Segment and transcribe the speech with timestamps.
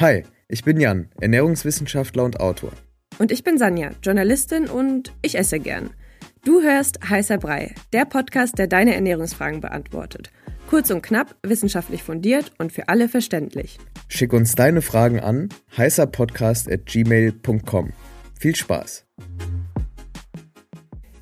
[0.00, 2.72] Hi, ich bin Jan, Ernährungswissenschaftler und Autor.
[3.18, 5.90] Und ich bin Sanja, Journalistin und ich esse gern.
[6.42, 10.30] Du hörst Heißer Brei, der Podcast, der deine Ernährungsfragen beantwortet.
[10.70, 13.76] Kurz und knapp, wissenschaftlich fundiert und für alle verständlich.
[14.08, 17.92] Schick uns deine Fragen an heißerpodcast.gmail.com.
[18.38, 19.04] Viel Spaß!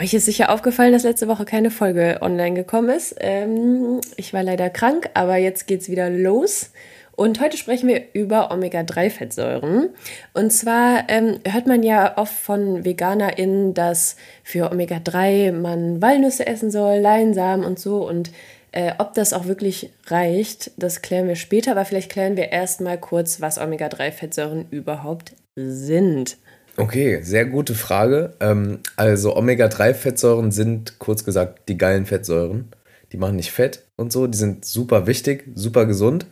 [0.00, 3.16] Euch ist sicher aufgefallen, dass letzte Woche keine Folge online gekommen ist.
[3.18, 6.70] Ähm, ich war leider krank, aber jetzt geht's wieder los.
[7.14, 9.90] Und heute sprechen wir über Omega-3-Fettsäuren.
[10.32, 16.70] Und zwar ähm, hört man ja oft von VeganerInnen, dass für Omega-3 man Walnüsse essen
[16.70, 18.08] soll, Leinsamen und so.
[18.08, 18.30] Und
[18.72, 21.72] äh, ob das auch wirklich reicht, das klären wir später.
[21.72, 26.38] Aber vielleicht klären wir erstmal kurz, was Omega-3-Fettsäuren überhaupt sind.
[26.78, 28.32] Okay, sehr gute Frage.
[28.40, 32.72] Ähm, also Omega-3-Fettsäuren sind kurz gesagt die geilen Fettsäuren.
[33.12, 34.26] Die machen nicht fett und so.
[34.26, 36.24] Die sind super wichtig, super gesund.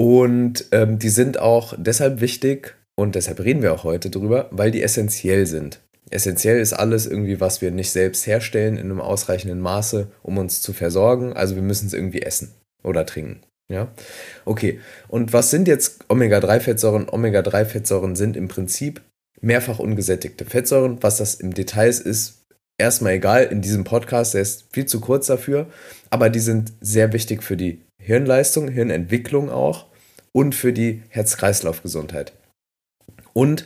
[0.00, 4.70] Und ähm, die sind auch deshalb wichtig und deshalb reden wir auch heute drüber, weil
[4.70, 5.82] die essentiell sind.
[6.08, 10.62] Essentiell ist alles irgendwie, was wir nicht selbst herstellen in einem ausreichenden Maße, um uns
[10.62, 11.34] zu versorgen.
[11.34, 13.42] Also wir müssen es irgendwie essen oder trinken.
[13.70, 13.88] Ja,
[14.46, 14.80] okay.
[15.08, 17.10] Und was sind jetzt Omega-3-Fettsäuren?
[17.10, 19.02] Omega-3-Fettsäuren sind im Prinzip
[19.42, 21.02] mehrfach ungesättigte Fettsäuren.
[21.02, 22.46] Was das im Detail ist, ist
[22.78, 24.32] erstmal egal in diesem Podcast.
[24.32, 25.66] Der ist viel zu kurz dafür.
[26.08, 29.89] Aber die sind sehr wichtig für die Hirnleistung, Hirnentwicklung auch
[30.32, 32.32] und für die Herz-Kreislauf-Gesundheit.
[33.32, 33.64] Und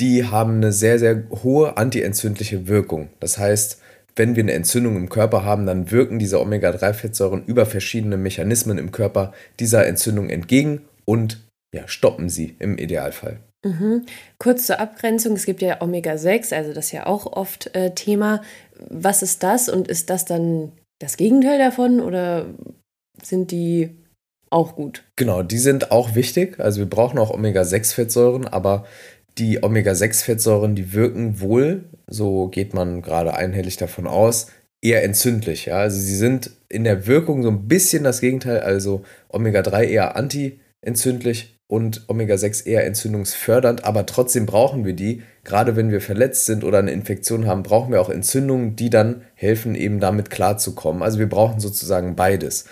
[0.00, 3.08] die haben eine sehr, sehr hohe antientzündliche Wirkung.
[3.20, 3.80] Das heißt,
[4.14, 8.92] wenn wir eine Entzündung im Körper haben, dann wirken diese Omega-3-Fettsäuren über verschiedene Mechanismen im
[8.92, 11.42] Körper dieser Entzündung entgegen und
[11.74, 13.38] ja, stoppen sie im Idealfall.
[13.64, 14.06] Mhm.
[14.38, 18.42] Kurz zur Abgrenzung, es gibt ja Omega-6, also das ist ja auch oft äh, Thema.
[18.88, 22.46] Was ist das und ist das dann das Gegenteil davon oder
[23.22, 23.94] sind die
[24.56, 25.04] auch gut.
[25.16, 26.58] Genau, die sind auch wichtig.
[26.58, 28.86] Also wir brauchen auch Omega-6-Fettsäuren, aber
[29.38, 34.46] die Omega-6-Fettsäuren, die wirken wohl, so geht man gerade einhellig davon aus,
[34.80, 35.66] eher entzündlich.
[35.66, 35.78] Ja?
[35.78, 41.58] Also sie sind in der Wirkung so ein bisschen das Gegenteil, also Omega-3 eher anti-entzündlich
[41.68, 45.22] und Omega-6 eher entzündungsfördernd, aber trotzdem brauchen wir die.
[45.44, 49.22] Gerade wenn wir verletzt sind oder eine Infektion haben, brauchen wir auch Entzündungen, die dann
[49.34, 51.02] helfen, eben damit klarzukommen.
[51.02, 52.64] Also wir brauchen sozusagen beides.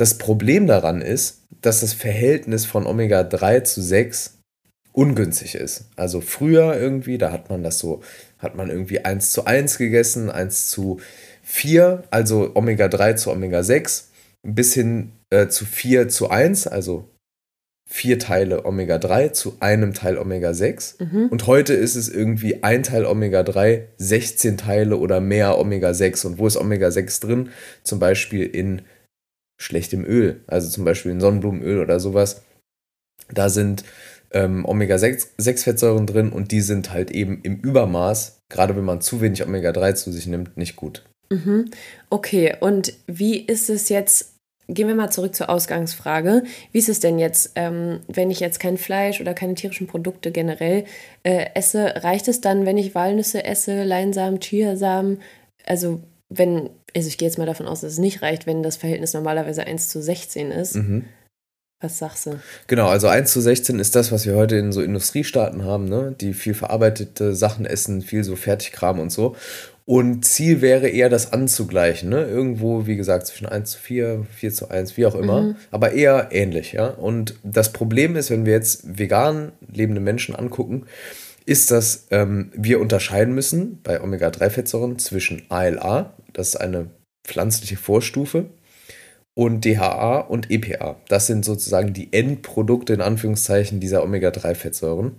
[0.00, 4.38] Das Problem daran ist, dass das Verhältnis von Omega-3 zu 6
[4.92, 5.90] ungünstig ist.
[5.94, 8.00] Also früher irgendwie, da hat man das so,
[8.38, 11.00] hat man irgendwie 1 zu 1 gegessen, 1 zu
[11.42, 14.04] 4, also Omega-3 zu Omega-6,
[14.42, 17.06] bis hin äh, zu 4 zu 1, also
[17.84, 21.04] vier Teile Omega-3 zu einem Teil Omega-6.
[21.04, 21.26] Mhm.
[21.26, 26.26] Und heute ist es irgendwie ein Teil Omega-3, 16 Teile oder mehr Omega-6.
[26.26, 27.50] Und wo ist Omega-6 drin?
[27.82, 28.80] Zum Beispiel in
[29.60, 32.42] schlechtem Öl, also zum Beispiel in Sonnenblumenöl oder sowas.
[33.32, 33.84] Da sind
[34.32, 39.44] ähm, Omega-6-Fettsäuren drin und die sind halt eben im Übermaß, gerade wenn man zu wenig
[39.44, 41.04] Omega-3 zu sich nimmt, nicht gut.
[41.30, 41.70] Mhm.
[42.08, 44.34] Okay, und wie ist es jetzt
[44.72, 46.44] gehen wir mal zurück zur Ausgangsfrage.
[46.70, 50.30] Wie ist es denn jetzt, ähm, wenn ich jetzt kein Fleisch oder keine tierischen Produkte
[50.30, 50.84] generell
[51.24, 52.04] äh, esse?
[52.04, 55.20] Reicht es dann, wenn ich Walnüsse esse, Leinsamen, Chiasamen?
[55.66, 58.76] Also, wenn, also ich gehe jetzt mal davon aus, dass es nicht reicht, wenn das
[58.76, 60.76] Verhältnis normalerweise 1 zu 16 ist.
[60.76, 61.04] Mhm.
[61.80, 62.38] Was sagst du?
[62.66, 66.14] Genau, also 1 zu 16 ist das, was wir heute in so Industriestaaten haben, ne?
[66.20, 69.34] die viel verarbeitete Sachen essen, viel so Fertigkram und so.
[69.86, 72.10] Und Ziel wäre eher, das anzugleichen.
[72.10, 72.24] Ne?
[72.24, 75.42] Irgendwo, wie gesagt, zwischen 1 zu 4, 4 zu 1, wie auch immer.
[75.42, 75.56] Mhm.
[75.70, 76.72] Aber eher ähnlich.
[76.72, 76.88] Ja?
[76.88, 80.84] Und das Problem ist, wenn wir jetzt vegan lebende Menschen angucken,
[81.46, 86.90] ist, dass ähm, wir unterscheiden müssen bei Omega-3-Fettsäuren zwischen ALA, das ist eine
[87.26, 88.46] pflanzliche Vorstufe,
[89.34, 90.96] und DHA und EPA.
[91.08, 95.12] Das sind sozusagen die Endprodukte in Anführungszeichen dieser Omega-3-Fettsäuren.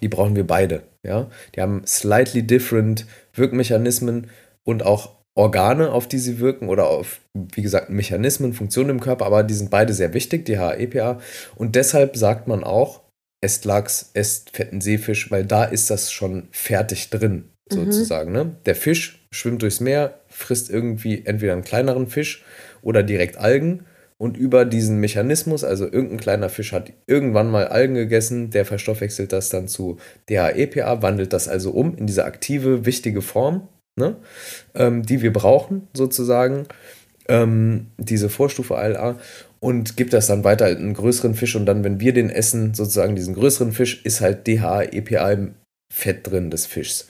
[0.00, 0.82] Die brauchen wir beide.
[1.02, 1.30] Ja?
[1.54, 4.30] Die haben slightly different Wirkmechanismen
[4.64, 9.26] und auch Organe, auf die sie wirken oder auf, wie gesagt, Mechanismen, Funktionen im Körper,
[9.26, 11.20] aber die sind beide sehr wichtig, DHA, EPA.
[11.56, 13.02] Und deshalb sagt man auch,
[13.42, 17.74] esst Lachs, esst fetten Seefisch, weil da ist das schon fertig drin, mhm.
[17.74, 18.30] sozusagen.
[18.30, 18.36] Mhm.
[18.36, 18.56] Ne?
[18.64, 22.44] Der Fisch schwimmt durchs Meer, frisst irgendwie entweder einen kleineren Fisch
[22.82, 23.84] oder direkt Algen
[24.18, 29.32] und über diesen Mechanismus, also irgendein kleiner Fisch hat irgendwann mal Algen gegessen, der verstoffwechselt
[29.32, 29.98] das dann zu
[30.30, 33.68] DHEPA, wandelt das also um in diese aktive, wichtige Form,
[33.98, 34.16] ne,
[34.74, 36.66] ähm, die wir brauchen sozusagen,
[37.28, 39.18] ähm, diese Vorstufe ALA
[39.60, 42.72] und gibt das dann weiter in einen größeren Fisch und dann, wenn wir den essen,
[42.72, 45.54] sozusagen diesen größeren Fisch, ist halt DHEPA im
[45.92, 47.08] Fett drin des Fischs.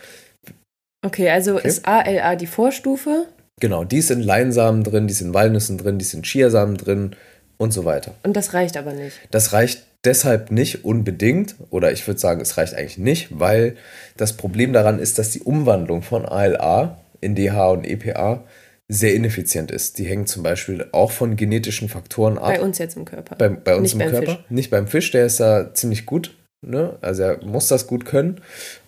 [1.07, 1.69] Okay, also okay.
[1.69, 3.27] ist ALA die Vorstufe
[3.59, 6.77] Genau, die ist in Leinsamen drin, die ist in Walnüssen drin, die ist in Chiasamen
[6.77, 7.17] drin,
[7.59, 8.15] und so weiter.
[8.23, 9.17] Und das reicht aber nicht.
[9.31, 13.77] Das reicht deshalb nicht unbedingt, oder ich würde sagen, es reicht eigentlich nicht, weil
[14.17, 18.45] das Problem daran ist, dass die Umwandlung von ALA in DH und EPA
[18.89, 19.99] sehr ineffizient ist.
[19.99, 22.55] Die hängen zum Beispiel auch von genetischen Faktoren ab.
[22.55, 23.35] Bei uns jetzt im Körper.
[23.37, 24.33] Bei, bei uns Nicht im beim Körper.
[24.37, 24.45] Fisch.
[24.51, 26.37] Nicht beim Fisch, der ist da ziemlich gut.
[26.67, 26.97] Ne?
[27.01, 28.41] Also er muss das gut können.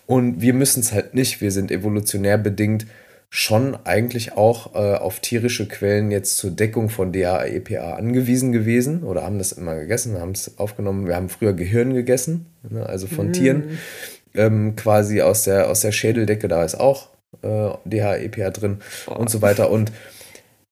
[0.05, 1.41] Und wir müssen es halt nicht.
[1.41, 2.85] Wir sind evolutionär bedingt
[3.29, 9.03] schon eigentlich auch äh, auf tierische Quellen jetzt zur Deckung von DHA, EPA angewiesen gewesen
[9.03, 11.05] oder haben das immer gegessen, haben es aufgenommen.
[11.05, 12.85] Wir haben früher Gehirn gegessen, ne?
[12.85, 13.77] also von Tieren.
[14.33, 17.09] Ähm, quasi aus der, aus der Schädeldecke, da ist auch
[17.43, 19.69] äh, DHA, EPA drin und so weiter.
[19.69, 19.91] Und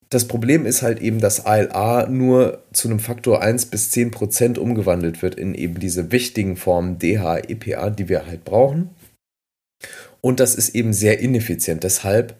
[0.09, 4.57] das Problem ist halt eben, dass ALA nur zu einem Faktor 1 bis 10 Prozent
[4.57, 8.89] umgewandelt wird in eben diese wichtigen Formen DHA, EPA, die wir halt brauchen.
[10.21, 11.83] Und das ist eben sehr ineffizient.
[11.83, 12.35] Deshalb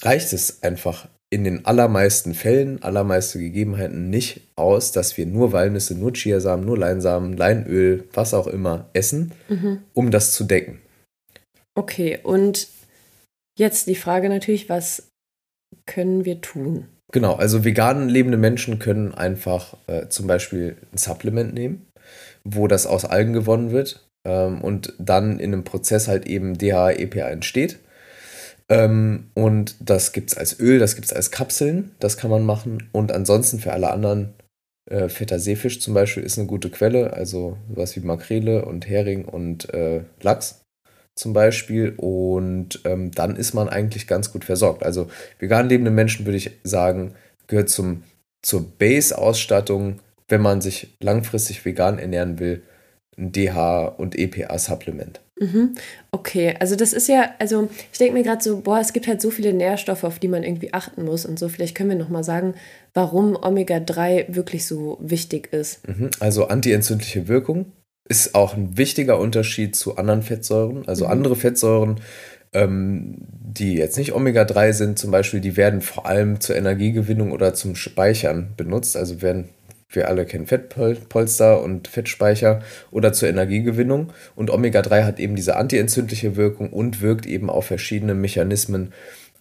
[0.00, 5.94] reicht es einfach in den allermeisten Fällen, allermeiste Gegebenheiten nicht aus, dass wir nur Walnüsse,
[5.94, 9.32] nur Chiasamen, nur Leinsamen, Leinöl, was auch immer essen,
[9.94, 10.82] um das zu decken.
[11.74, 12.68] Okay, und
[13.58, 15.08] jetzt die Frage natürlich, was
[15.86, 16.88] können wir tun?
[17.12, 21.86] Genau, also vegan lebende Menschen können einfach äh, zum Beispiel ein Supplement nehmen,
[22.42, 26.92] wo das aus Algen gewonnen wird ähm, und dann in einem Prozess halt eben DHA,
[26.92, 27.78] EPA entsteht.
[28.70, 32.46] Ähm, und das gibt es als Öl, das gibt es als Kapseln, das kann man
[32.46, 32.88] machen.
[32.92, 34.32] Und ansonsten für alle anderen,
[34.90, 39.26] äh, fetter Seefisch zum Beispiel ist eine gute Quelle, also sowas wie Makrele und Hering
[39.26, 40.61] und äh, Lachs
[41.14, 41.94] zum Beispiel.
[41.96, 44.84] Und ähm, dann ist man eigentlich ganz gut versorgt.
[44.84, 47.14] Also vegan lebende Menschen, würde ich sagen,
[47.46, 48.04] gehört zum,
[48.42, 52.62] zur Base-Ausstattung, wenn man sich langfristig vegan ernähren will,
[53.18, 55.20] ein DH- und EPA-Supplement.
[55.38, 55.74] Mhm.
[56.12, 59.20] Okay, also das ist ja, also ich denke mir gerade so, boah, es gibt halt
[59.20, 61.48] so viele Nährstoffe, auf die man irgendwie achten muss und so.
[61.48, 62.54] Vielleicht können wir nochmal sagen,
[62.94, 65.86] warum Omega-3 wirklich so wichtig ist.
[65.88, 66.10] Mhm.
[66.20, 67.72] Also antientzündliche Wirkung
[68.08, 70.86] ist auch ein wichtiger Unterschied zu anderen Fettsäuren.
[70.88, 72.00] Also andere Fettsäuren,
[72.52, 77.54] ähm, die jetzt nicht Omega-3 sind, zum Beispiel, die werden vor allem zur Energiegewinnung oder
[77.54, 78.96] zum Speichern benutzt.
[78.96, 79.48] Also werden,
[79.88, 84.12] wir alle kennen Fettpolster und Fettspeicher oder zur Energiegewinnung.
[84.34, 88.92] Und Omega-3 hat eben diese antientzündliche Wirkung und wirkt eben auf verschiedene Mechanismen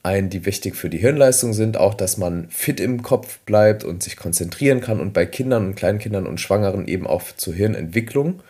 [0.03, 1.77] ein, die wichtig für die Hirnleistung sind.
[1.77, 5.75] Auch, dass man fit im Kopf bleibt und sich konzentrieren kann und bei Kindern und
[5.75, 8.41] Kleinkindern und Schwangeren eben auch zur Hirnentwicklung.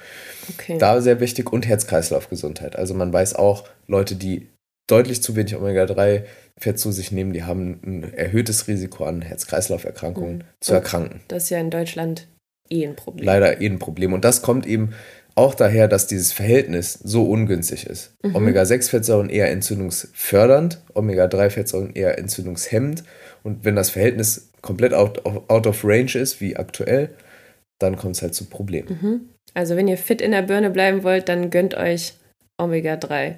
[0.49, 0.77] Okay.
[0.77, 2.75] Da sehr wichtig und Herz-Kreislauf-Gesundheit.
[2.75, 4.47] Also man weiß auch, Leute, die
[4.87, 10.73] deutlich zu wenig Omega-3-Fett zu sich nehmen, die haben ein erhöhtes Risiko an Herz-Kreislauf-Erkrankungen zu
[10.73, 11.21] erkranken.
[11.27, 12.27] Das ist ja in Deutschland
[12.69, 13.25] eh ein Problem.
[13.25, 14.13] Leider eh ein Problem.
[14.13, 14.93] Und das kommt eben
[15.41, 18.15] auch daher, dass dieses Verhältnis so ungünstig ist.
[18.23, 23.03] Omega-6-Fettsäuren eher entzündungsfördernd, Omega-3-Fettsäuren eher entzündungshemmend.
[23.43, 27.09] Und wenn das Verhältnis komplett out of, out of range ist, wie aktuell,
[27.79, 28.89] dann kommt es halt zu Problemen.
[29.53, 32.13] Also wenn ihr fit in der Birne bleiben wollt, dann gönnt euch
[32.57, 33.35] Omega-3.